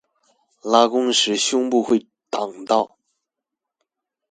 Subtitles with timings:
[0.63, 2.97] 拉弓時胸部會擋到